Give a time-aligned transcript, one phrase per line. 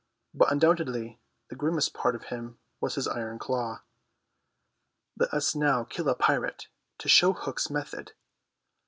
[0.33, 1.19] But undoubtedly
[1.49, 3.83] the grimmest part of him was his iron claw.
[5.15, 8.13] Let us now kill a pirate, to show Hook's method.